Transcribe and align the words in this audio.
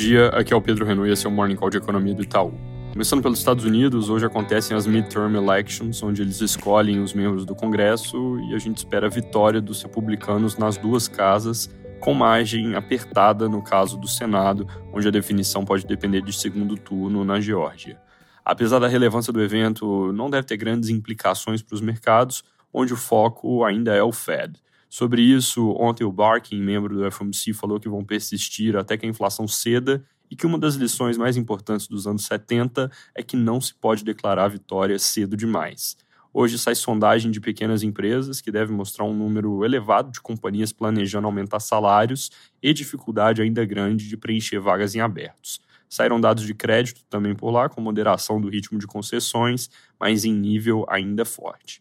dia, 0.00 0.28
aqui 0.28 0.50
é 0.50 0.56
o 0.56 0.62
Pedro 0.62 1.06
e 1.06 1.12
esse 1.12 1.26
é 1.26 1.28
o 1.28 1.32
Morning 1.32 1.56
Call 1.56 1.68
de 1.68 1.76
Economia 1.76 2.14
do 2.14 2.22
Itaú. 2.22 2.54
Começando 2.90 3.20
pelos 3.20 3.38
Estados 3.38 3.66
Unidos, 3.66 4.08
hoje 4.08 4.24
acontecem 4.24 4.74
as 4.74 4.86
midterm 4.86 5.36
elections, 5.36 6.02
onde 6.02 6.22
eles 6.22 6.40
escolhem 6.40 7.02
os 7.02 7.12
membros 7.12 7.44
do 7.44 7.54
Congresso 7.54 8.40
e 8.48 8.54
a 8.54 8.58
gente 8.58 8.78
espera 8.78 9.08
a 9.08 9.10
vitória 9.10 9.60
dos 9.60 9.82
republicanos 9.82 10.56
nas 10.56 10.78
duas 10.78 11.06
casas, 11.06 11.68
com 12.00 12.14
margem 12.14 12.74
apertada 12.74 13.46
no 13.46 13.62
caso 13.62 13.98
do 13.98 14.08
Senado, 14.08 14.66
onde 14.90 15.06
a 15.06 15.10
definição 15.10 15.66
pode 15.66 15.86
depender 15.86 16.22
de 16.22 16.32
segundo 16.32 16.76
turno 16.76 17.22
na 17.22 17.38
Geórgia. 17.38 18.00
Apesar 18.42 18.78
da 18.78 18.88
relevância 18.88 19.30
do 19.30 19.42
evento, 19.42 20.14
não 20.14 20.30
deve 20.30 20.46
ter 20.46 20.56
grandes 20.56 20.88
implicações 20.88 21.60
para 21.60 21.74
os 21.74 21.82
mercados, 21.82 22.42
onde 22.72 22.94
o 22.94 22.96
foco 22.96 23.64
ainda 23.64 23.94
é 23.94 24.02
o 24.02 24.12
Fed. 24.12 24.54
Sobre 24.92 25.22
isso, 25.22 25.70
ontem 25.78 26.02
o 26.02 26.10
Barkin, 26.10 26.60
membro 26.60 26.96
do 26.96 27.12
FOMC, 27.12 27.52
falou 27.54 27.78
que 27.78 27.88
vão 27.88 28.04
persistir 28.04 28.76
até 28.76 28.96
que 28.96 29.06
a 29.06 29.08
inflação 29.08 29.46
ceda 29.46 30.04
e 30.28 30.34
que 30.34 30.44
uma 30.44 30.58
das 30.58 30.74
lições 30.74 31.16
mais 31.16 31.36
importantes 31.36 31.86
dos 31.86 32.08
anos 32.08 32.24
70 32.24 32.90
é 33.14 33.22
que 33.22 33.36
não 33.36 33.60
se 33.60 33.72
pode 33.72 34.02
declarar 34.02 34.48
vitória 34.48 34.98
cedo 34.98 35.36
demais. 35.36 35.96
Hoje 36.34 36.58
sai 36.58 36.74
sondagem 36.74 37.30
de 37.30 37.40
pequenas 37.40 37.84
empresas 37.84 38.40
que 38.40 38.50
deve 38.50 38.72
mostrar 38.72 39.04
um 39.04 39.14
número 39.14 39.64
elevado 39.64 40.10
de 40.10 40.20
companhias 40.20 40.72
planejando 40.72 41.28
aumentar 41.28 41.60
salários 41.60 42.28
e 42.60 42.74
dificuldade 42.74 43.40
ainda 43.40 43.64
grande 43.64 44.08
de 44.08 44.16
preencher 44.16 44.58
vagas 44.58 44.96
em 44.96 45.00
abertos. 45.00 45.60
Saíram 45.88 46.20
dados 46.20 46.44
de 46.44 46.54
crédito 46.54 47.04
também 47.08 47.34
por 47.34 47.52
lá, 47.52 47.68
com 47.68 47.80
moderação 47.80 48.40
do 48.40 48.48
ritmo 48.48 48.76
de 48.76 48.88
concessões, 48.88 49.70
mas 50.00 50.24
em 50.24 50.34
nível 50.34 50.84
ainda 50.88 51.24
forte. 51.24 51.80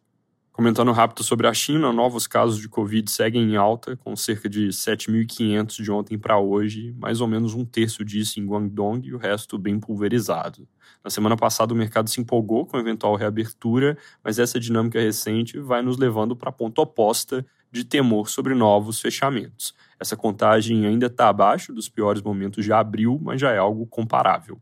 Comentando 0.59 0.91
rápido 0.91 1.23
sobre 1.23 1.47
a 1.47 1.53
China, 1.53 1.93
novos 1.93 2.27
casos 2.27 2.59
de 2.59 2.67
Covid 2.67 3.09
seguem 3.09 3.53
em 3.53 3.55
alta, 3.55 3.95
com 3.95 4.13
cerca 4.13 4.49
de 4.49 4.67
7.500 4.67 5.81
de 5.81 5.89
ontem 5.89 6.17
para 6.17 6.37
hoje, 6.37 6.93
mais 6.99 7.21
ou 7.21 7.29
menos 7.29 7.53
um 7.53 7.63
terço 7.63 8.03
disso 8.03 8.41
em 8.41 8.45
Guangdong 8.45 9.07
e 9.07 9.13
o 9.13 9.17
resto 9.17 9.57
bem 9.57 9.79
pulverizado. 9.79 10.67
Na 11.01 11.09
semana 11.09 11.37
passada, 11.37 11.73
o 11.73 11.77
mercado 11.77 12.09
se 12.09 12.19
empolgou 12.19 12.65
com 12.65 12.75
a 12.75 12.81
eventual 12.81 13.15
reabertura, 13.15 13.97
mas 14.21 14.37
essa 14.37 14.59
dinâmica 14.59 14.99
recente 14.99 15.57
vai 15.57 15.81
nos 15.81 15.97
levando 15.97 16.35
para 16.35 16.49
a 16.49 16.51
ponta 16.51 16.81
oposta 16.81 17.45
de 17.71 17.85
temor 17.85 18.29
sobre 18.29 18.53
novos 18.53 18.99
fechamentos. 18.99 19.73
Essa 19.97 20.17
contagem 20.17 20.85
ainda 20.85 21.05
está 21.05 21.29
abaixo 21.29 21.71
dos 21.71 21.87
piores 21.87 22.21
momentos 22.21 22.65
de 22.65 22.73
abril, 22.73 23.17
mas 23.23 23.39
já 23.39 23.51
é 23.51 23.57
algo 23.57 23.87
comparável. 23.87 24.59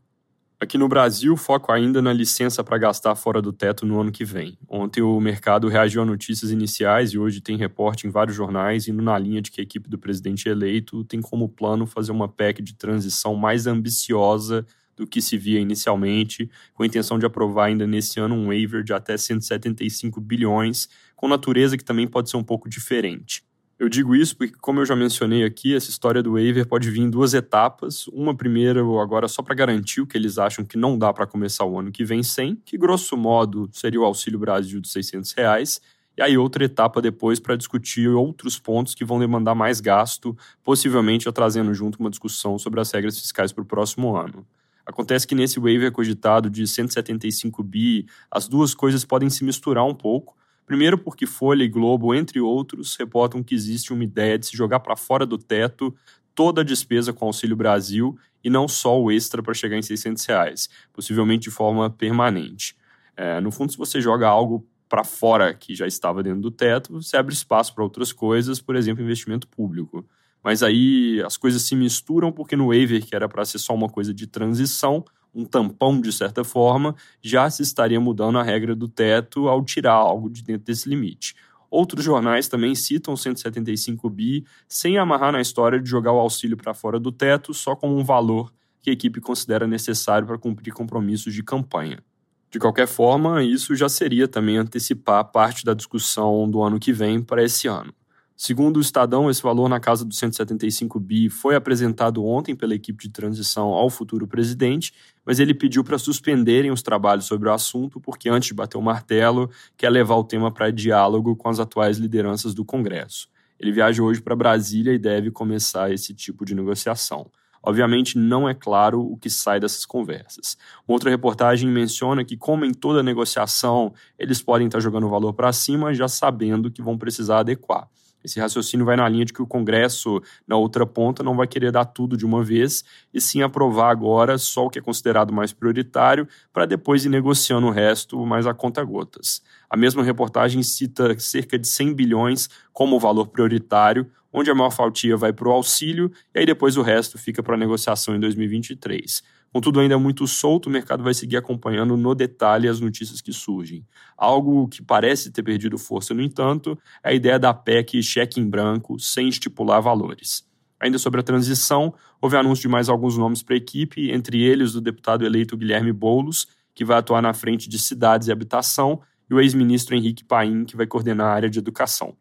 Aqui 0.60 0.76
no 0.76 0.88
Brasil, 0.88 1.36
foco 1.36 1.70
ainda 1.70 2.02
na 2.02 2.12
licença 2.12 2.64
para 2.64 2.76
gastar 2.78 3.14
fora 3.14 3.40
do 3.40 3.52
teto 3.52 3.86
no 3.86 4.00
ano 4.00 4.10
que 4.10 4.24
vem. 4.24 4.58
Ontem 4.68 5.00
o 5.00 5.20
mercado 5.20 5.68
reagiu 5.68 6.02
a 6.02 6.04
notícias 6.04 6.50
iniciais 6.50 7.12
e 7.12 7.18
hoje 7.18 7.40
tem 7.40 7.56
reporte 7.56 8.08
em 8.08 8.10
vários 8.10 8.36
jornais 8.36 8.88
indo 8.88 9.00
na 9.00 9.16
linha 9.16 9.40
de 9.40 9.52
que 9.52 9.60
a 9.60 9.62
equipe 9.62 9.88
do 9.88 9.96
presidente 9.96 10.48
eleito 10.48 11.04
tem 11.04 11.20
como 11.20 11.48
plano 11.48 11.86
fazer 11.86 12.10
uma 12.10 12.28
PEC 12.28 12.60
de 12.60 12.74
transição 12.74 13.36
mais 13.36 13.68
ambiciosa 13.68 14.66
do 14.96 15.06
que 15.06 15.22
se 15.22 15.38
via 15.38 15.60
inicialmente, 15.60 16.50
com 16.74 16.82
a 16.82 16.86
intenção 16.86 17.20
de 17.20 17.24
aprovar 17.24 17.66
ainda 17.66 17.86
nesse 17.86 18.18
ano 18.18 18.34
um 18.34 18.48
waiver 18.48 18.82
de 18.82 18.92
até 18.92 19.16
175 19.16 20.20
bilhões, 20.20 20.88
com 21.14 21.28
natureza 21.28 21.78
que 21.78 21.84
também 21.84 22.08
pode 22.08 22.30
ser 22.30 22.36
um 22.36 22.42
pouco 22.42 22.68
diferente. 22.68 23.44
Eu 23.78 23.88
digo 23.88 24.16
isso 24.16 24.36
porque, 24.36 24.54
como 24.60 24.80
eu 24.80 24.86
já 24.86 24.96
mencionei 24.96 25.44
aqui, 25.44 25.72
essa 25.72 25.88
história 25.88 26.20
do 26.20 26.32
waiver 26.32 26.66
pode 26.66 26.90
vir 26.90 27.00
em 27.00 27.08
duas 27.08 27.32
etapas. 27.32 28.08
Uma 28.08 28.34
primeira, 28.34 28.80
agora 28.80 29.28
só 29.28 29.40
para 29.40 29.54
garantir 29.54 30.00
o 30.00 30.06
que 30.06 30.18
eles 30.18 30.36
acham 30.36 30.64
que 30.64 30.76
não 30.76 30.98
dá 30.98 31.12
para 31.12 31.28
começar 31.28 31.64
o 31.64 31.78
ano 31.78 31.92
que 31.92 32.04
vem 32.04 32.20
sem, 32.20 32.56
que 32.56 32.76
grosso 32.76 33.16
modo 33.16 33.68
seria 33.72 34.00
o 34.00 34.04
Auxílio 34.04 34.36
Brasil 34.36 34.80
de 34.80 34.88
600 34.88 35.32
reais. 35.32 35.80
E 36.16 36.22
aí 36.22 36.36
outra 36.36 36.64
etapa 36.64 37.00
depois 37.00 37.38
para 37.38 37.54
discutir 37.54 38.08
outros 38.08 38.58
pontos 38.58 38.96
que 38.96 39.04
vão 39.04 39.20
demandar 39.20 39.54
mais 39.54 39.80
gasto, 39.80 40.36
possivelmente 40.64 41.30
trazendo 41.30 41.72
junto 41.72 42.00
uma 42.00 42.10
discussão 42.10 42.58
sobre 42.58 42.80
as 42.80 42.90
regras 42.90 43.16
fiscais 43.16 43.52
para 43.52 43.62
o 43.62 43.66
próximo 43.66 44.16
ano. 44.16 44.44
Acontece 44.84 45.26
que 45.26 45.34
nesse 45.34 45.60
waiver 45.60 45.92
cogitado 45.92 46.50
de 46.50 46.66
175 46.66 47.62
bi, 47.62 48.06
as 48.28 48.48
duas 48.48 48.74
coisas 48.74 49.04
podem 49.04 49.30
se 49.30 49.44
misturar 49.44 49.84
um 49.84 49.94
pouco, 49.94 50.34
Primeiro, 50.68 50.98
porque 50.98 51.24
Folha 51.24 51.64
e 51.64 51.68
Globo, 51.68 52.14
entre 52.14 52.38
outros, 52.40 52.94
reportam 52.94 53.42
que 53.42 53.54
existe 53.54 53.90
uma 53.90 54.04
ideia 54.04 54.38
de 54.38 54.46
se 54.46 54.54
jogar 54.54 54.80
para 54.80 54.94
fora 54.94 55.24
do 55.24 55.38
teto 55.38 55.96
toda 56.34 56.60
a 56.60 56.64
despesa 56.64 57.10
com 57.10 57.24
Auxílio 57.24 57.56
Brasil 57.56 58.18
e 58.44 58.50
não 58.50 58.68
só 58.68 59.00
o 59.00 59.10
extra 59.10 59.42
para 59.42 59.54
chegar 59.54 59.78
em 59.78 59.82
600 59.82 60.22
reais, 60.26 60.68
possivelmente 60.92 61.44
de 61.44 61.50
forma 61.50 61.88
permanente. 61.88 62.76
É, 63.16 63.40
no 63.40 63.50
fundo, 63.50 63.72
se 63.72 63.78
você 63.78 63.98
joga 63.98 64.28
algo 64.28 64.68
para 64.90 65.02
fora 65.04 65.54
que 65.54 65.74
já 65.74 65.86
estava 65.86 66.22
dentro 66.22 66.42
do 66.42 66.50
teto, 66.50 66.92
você 66.92 67.16
abre 67.16 67.32
espaço 67.32 67.74
para 67.74 67.82
outras 67.82 68.12
coisas, 68.12 68.60
por 68.60 68.76
exemplo, 68.76 69.02
investimento 69.02 69.48
público. 69.48 70.06
Mas 70.44 70.62
aí 70.62 71.22
as 71.24 71.38
coisas 71.38 71.62
se 71.62 71.74
misturam 71.74 72.30
porque 72.30 72.54
no 72.54 72.68
waiver, 72.68 73.02
que 73.02 73.16
era 73.16 73.26
para 73.26 73.44
ser 73.46 73.58
só 73.58 73.74
uma 73.74 73.88
coisa 73.88 74.12
de 74.12 74.26
transição, 74.26 75.02
um 75.38 75.44
tampão 75.44 76.00
de 76.00 76.12
certa 76.12 76.42
forma, 76.42 76.96
já 77.22 77.48
se 77.48 77.62
estaria 77.62 78.00
mudando 78.00 78.38
a 78.38 78.42
regra 78.42 78.74
do 78.74 78.88
teto 78.88 79.46
ao 79.48 79.64
tirar 79.64 79.92
algo 79.92 80.28
de 80.28 80.42
dentro 80.42 80.64
desse 80.64 80.88
limite. 80.88 81.36
Outros 81.70 82.04
jornais 82.04 82.48
também 82.48 82.74
citam 82.74 83.16
175 83.16 84.10
bi 84.10 84.44
sem 84.66 84.98
amarrar 84.98 85.30
na 85.30 85.40
história 85.40 85.80
de 85.80 85.88
jogar 85.88 86.12
o 86.12 86.18
auxílio 86.18 86.56
para 86.56 86.74
fora 86.74 86.98
do 86.98 87.12
teto 87.12 87.54
só 87.54 87.76
como 87.76 87.96
um 87.96 88.02
valor 88.02 88.52
que 88.82 88.90
a 88.90 88.92
equipe 88.92 89.20
considera 89.20 89.66
necessário 89.66 90.26
para 90.26 90.38
cumprir 90.38 90.72
compromissos 90.72 91.32
de 91.32 91.42
campanha. 91.44 92.02
De 92.50 92.58
qualquer 92.58 92.88
forma, 92.88 93.44
isso 93.44 93.76
já 93.76 93.88
seria 93.88 94.26
também 94.26 94.56
antecipar 94.56 95.22
parte 95.30 95.64
da 95.64 95.74
discussão 95.74 96.50
do 96.50 96.62
ano 96.62 96.80
que 96.80 96.92
vem 96.92 97.22
para 97.22 97.44
esse 97.44 97.68
ano. 97.68 97.92
Segundo 98.40 98.76
o 98.76 98.80
Estadão, 98.80 99.28
esse 99.28 99.42
valor 99.42 99.68
na 99.68 99.80
casa 99.80 100.04
dos 100.04 100.16
175 100.16 101.00
bi 101.00 101.28
foi 101.28 101.56
apresentado 101.56 102.24
ontem 102.24 102.54
pela 102.54 102.72
equipe 102.72 103.08
de 103.08 103.12
transição 103.12 103.70
ao 103.70 103.90
futuro 103.90 104.28
presidente, 104.28 104.94
mas 105.26 105.40
ele 105.40 105.52
pediu 105.52 105.82
para 105.82 105.98
suspenderem 105.98 106.70
os 106.70 106.80
trabalhos 106.80 107.24
sobre 107.24 107.48
o 107.48 107.52
assunto, 107.52 108.00
porque 108.00 108.28
antes 108.28 108.46
de 108.46 108.54
bater 108.54 108.78
o 108.78 108.80
martelo, 108.80 109.50
quer 109.76 109.90
levar 109.90 110.14
o 110.14 110.22
tema 110.22 110.52
para 110.52 110.70
diálogo 110.70 111.34
com 111.34 111.48
as 111.48 111.58
atuais 111.58 111.98
lideranças 111.98 112.54
do 112.54 112.64
Congresso. 112.64 113.28
Ele 113.58 113.72
viaja 113.72 114.00
hoje 114.00 114.22
para 114.22 114.36
Brasília 114.36 114.92
e 114.92 115.00
deve 115.00 115.32
começar 115.32 115.92
esse 115.92 116.14
tipo 116.14 116.44
de 116.44 116.54
negociação. 116.54 117.28
Obviamente, 117.60 118.16
não 118.16 118.48
é 118.48 118.54
claro 118.54 119.00
o 119.00 119.16
que 119.16 119.28
sai 119.28 119.58
dessas 119.58 119.84
conversas. 119.84 120.56
Uma 120.86 120.94
outra 120.94 121.10
reportagem 121.10 121.68
menciona 121.68 122.24
que, 122.24 122.36
como 122.36 122.64
em 122.64 122.72
toda 122.72 123.02
negociação, 123.02 123.92
eles 124.16 124.40
podem 124.40 124.68
estar 124.68 124.78
jogando 124.78 125.08
o 125.08 125.10
valor 125.10 125.32
para 125.32 125.52
cima, 125.52 125.92
já 125.92 126.06
sabendo 126.06 126.70
que 126.70 126.80
vão 126.80 126.96
precisar 126.96 127.40
adequar. 127.40 127.88
Esse 128.28 128.38
raciocínio 128.38 128.84
vai 128.84 128.94
na 128.94 129.08
linha 129.08 129.24
de 129.24 129.32
que 129.32 129.40
o 129.40 129.46
Congresso, 129.46 130.20
na 130.46 130.54
outra 130.54 130.86
ponta, 130.86 131.22
não 131.22 131.34
vai 131.34 131.46
querer 131.46 131.72
dar 131.72 131.86
tudo 131.86 132.14
de 132.14 132.26
uma 132.26 132.44
vez, 132.44 132.84
e 133.12 133.22
sim 133.22 133.40
aprovar 133.40 133.90
agora 133.90 134.36
só 134.36 134.66
o 134.66 134.70
que 134.70 134.78
é 134.78 134.82
considerado 134.82 135.32
mais 135.32 135.50
prioritário, 135.50 136.28
para 136.52 136.66
depois 136.66 137.06
ir 137.06 137.08
negociando 137.08 137.66
o 137.66 137.70
resto 137.70 138.24
mais 138.26 138.46
a 138.46 138.52
conta 138.52 138.84
gotas. 138.84 139.42
A 139.70 139.78
mesma 139.78 140.02
reportagem 140.02 140.62
cita 140.62 141.18
cerca 141.18 141.58
de 141.58 141.66
100 141.66 141.94
bilhões 141.94 142.50
como 142.70 143.00
valor 143.00 143.28
prioritário, 143.28 144.06
onde 144.30 144.50
a 144.50 144.54
maior 144.54 144.70
fatia 144.70 145.16
vai 145.16 145.32
para 145.32 145.48
o 145.48 145.52
auxílio, 145.52 146.12
e 146.34 146.40
aí 146.40 146.44
depois 146.44 146.76
o 146.76 146.82
resto 146.82 147.16
fica 147.16 147.42
para 147.42 147.56
negociação 147.56 148.14
em 148.14 148.20
2023. 148.20 149.22
Contudo, 149.52 149.80
ainda 149.80 149.98
muito 149.98 150.26
solto, 150.26 150.66
o 150.66 150.70
mercado 150.70 151.02
vai 151.02 151.14
seguir 151.14 151.36
acompanhando 151.36 151.96
no 151.96 152.14
detalhe 152.14 152.68
as 152.68 152.80
notícias 152.80 153.20
que 153.20 153.32
surgem. 153.32 153.84
Algo 154.16 154.68
que 154.68 154.82
parece 154.82 155.30
ter 155.30 155.42
perdido 155.42 155.78
força, 155.78 156.12
no 156.12 156.22
entanto, 156.22 156.78
é 157.02 157.10
a 157.10 157.14
ideia 157.14 157.38
da 157.38 157.54
PEC 157.54 158.02
cheque 158.02 158.40
em 158.40 158.48
branco, 158.48 158.98
sem 158.98 159.28
estipular 159.28 159.80
valores. 159.80 160.46
Ainda 160.78 160.98
sobre 160.98 161.20
a 161.20 161.22
transição, 161.22 161.94
houve 162.20 162.36
anúncio 162.36 162.62
de 162.62 162.68
mais 162.68 162.88
alguns 162.88 163.16
nomes 163.16 163.42
para 163.42 163.54
a 163.54 163.58
equipe, 163.58 164.10
entre 164.10 164.42
eles 164.42 164.74
o 164.74 164.80
deputado 164.80 165.24
eleito 165.24 165.56
Guilherme 165.56 165.92
Boulos, 165.92 166.46
que 166.74 166.84
vai 166.84 166.98
atuar 166.98 167.22
na 167.22 167.34
frente 167.34 167.68
de 167.68 167.78
cidades 167.78 168.28
e 168.28 168.32
habitação, 168.32 169.00
e 169.28 169.34
o 169.34 169.40
ex-ministro 169.40 169.96
Henrique 169.96 170.24
Paim, 170.24 170.64
que 170.64 170.76
vai 170.76 170.86
coordenar 170.86 171.26
a 171.26 171.34
área 171.34 171.50
de 171.50 171.58
educação. 171.58 172.16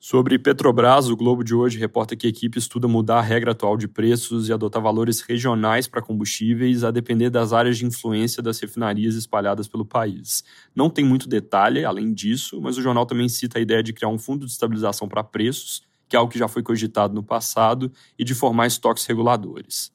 Sobre 0.00 0.38
Petrobras, 0.38 1.08
o 1.08 1.16
Globo 1.16 1.42
de 1.42 1.52
hoje 1.52 1.76
reporta 1.76 2.14
que 2.14 2.24
a 2.28 2.30
equipe 2.30 2.56
estuda 2.56 2.86
mudar 2.86 3.18
a 3.18 3.20
regra 3.20 3.50
atual 3.50 3.76
de 3.76 3.88
preços 3.88 4.48
e 4.48 4.52
adotar 4.52 4.80
valores 4.80 5.20
regionais 5.20 5.88
para 5.88 6.00
combustíveis 6.00 6.84
a 6.84 6.92
depender 6.92 7.30
das 7.30 7.52
áreas 7.52 7.76
de 7.76 7.84
influência 7.84 8.40
das 8.40 8.60
refinarias 8.60 9.16
espalhadas 9.16 9.66
pelo 9.66 9.84
país. 9.84 10.44
Não 10.72 10.88
tem 10.88 11.04
muito 11.04 11.28
detalhe 11.28 11.84
além 11.84 12.14
disso, 12.14 12.60
mas 12.62 12.78
o 12.78 12.82
jornal 12.82 13.06
também 13.06 13.28
cita 13.28 13.58
a 13.58 13.60
ideia 13.60 13.82
de 13.82 13.92
criar 13.92 14.08
um 14.08 14.18
fundo 14.18 14.46
de 14.46 14.52
estabilização 14.52 15.08
para 15.08 15.24
preços, 15.24 15.82
que 16.08 16.14
é 16.14 16.18
algo 16.18 16.30
que 16.30 16.38
já 16.38 16.46
foi 16.46 16.62
cogitado 16.62 17.12
no 17.12 17.22
passado, 17.22 17.90
e 18.16 18.22
de 18.22 18.36
formar 18.36 18.68
estoques 18.68 19.04
reguladores. 19.04 19.92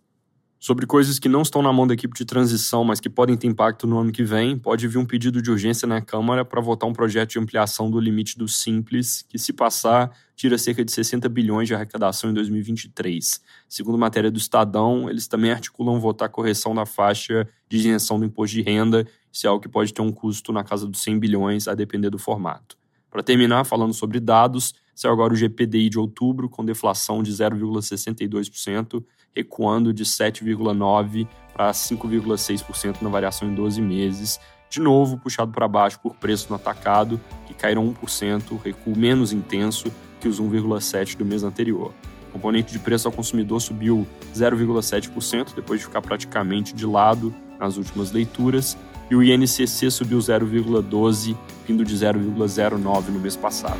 Sobre 0.65 0.85
coisas 0.85 1.19
que 1.19 1.27
não 1.27 1.41
estão 1.41 1.61
na 1.61 1.73
mão 1.73 1.85
da 1.85 1.93
equipe 1.93 2.17
de 2.17 2.23
transição, 2.23 2.85
mas 2.85 3.01
que 3.01 3.09
podem 3.09 3.35
ter 3.35 3.47
impacto 3.47 3.85
no 3.85 3.99
ano 3.99 4.13
que 4.13 4.23
vem, 4.23 4.57
pode 4.57 4.87
vir 4.87 4.97
um 4.97 5.05
pedido 5.05 5.41
de 5.41 5.51
urgência 5.51 5.85
na 5.85 5.99
Câmara 5.99 6.45
para 6.45 6.61
votar 6.61 6.89
um 6.89 6.93
projeto 6.93 7.31
de 7.31 7.37
ampliação 7.39 7.91
do 7.91 7.99
limite 7.99 8.37
do 8.37 8.47
Simples, 8.47 9.25
que, 9.27 9.37
se 9.37 9.51
passar, 9.51 10.15
tira 10.37 10.57
cerca 10.57 10.85
de 10.85 10.89
60 10.89 11.27
bilhões 11.27 11.67
de 11.67 11.75
arrecadação 11.75 12.29
em 12.29 12.33
2023. 12.33 13.41
Segundo 13.67 13.97
matéria 13.97 14.31
do 14.31 14.37
Estadão, 14.37 15.09
eles 15.09 15.27
também 15.27 15.51
articulam 15.51 15.99
votar 15.99 16.27
a 16.27 16.31
correção 16.31 16.73
da 16.73 16.85
faixa 16.85 17.45
de 17.67 17.75
isenção 17.75 18.17
do 18.17 18.23
imposto 18.23 18.55
de 18.55 18.61
renda, 18.61 19.05
isso 19.33 19.45
é 19.45 19.49
algo 19.49 19.61
que 19.61 19.67
pode 19.67 19.93
ter 19.93 20.01
um 20.01 20.13
custo 20.13 20.53
na 20.53 20.63
casa 20.63 20.87
dos 20.87 21.01
100 21.01 21.19
bilhões, 21.19 21.67
a 21.67 21.75
depender 21.75 22.09
do 22.09 22.17
formato. 22.17 22.77
Para 23.11 23.21
terminar, 23.21 23.65
falando 23.65 23.93
sobre 23.93 24.17
dados, 24.17 24.73
Saiu 24.95 25.13
agora 25.13 25.33
o 25.33 25.35
GPDI 25.35 25.89
de 25.89 25.99
outubro, 25.99 26.47
com 26.47 26.63
deflação 26.63 27.23
de 27.23 27.31
0,62%, 27.31 29.03
recuando 29.35 29.93
de 29.93 30.05
7,9% 30.05 31.27
para 31.53 31.71
5,6% 31.71 33.01
na 33.01 33.09
variação 33.09 33.47
em 33.47 33.55
12 33.55 33.81
meses, 33.81 34.39
de 34.69 34.79
novo 34.79 35.17
puxado 35.17 35.51
para 35.51 35.67
baixo 35.67 35.99
por 35.99 36.15
preço 36.15 36.47
no 36.49 36.55
atacado, 36.55 37.19
que 37.45 37.53
caíram 37.53 37.93
1%, 37.93 38.59
recuo 38.63 38.97
menos 38.97 39.31
intenso 39.31 39.91
que 40.19 40.27
os 40.27 40.41
1,7% 40.41 41.17
do 41.17 41.25
mês 41.25 41.43
anterior. 41.43 41.93
O 42.29 42.33
componente 42.33 42.71
de 42.71 42.79
preço 42.79 43.07
ao 43.07 43.11
consumidor 43.11 43.61
subiu 43.61 44.07
0,7%, 44.35 45.53
depois 45.55 45.79
de 45.79 45.85
ficar 45.85 46.01
praticamente 46.01 46.73
de 46.73 46.85
lado 46.85 47.33
nas 47.59 47.77
últimas 47.77 48.11
leituras, 48.11 48.75
e 49.11 49.15
o 49.15 49.21
INCC 49.21 49.91
subiu 49.91 50.17
0,12%, 50.17 51.37
vindo 51.67 51.85
de 51.85 51.95
0,09% 51.95 53.09
no 53.09 53.19
mês 53.19 53.35
passado. 53.35 53.79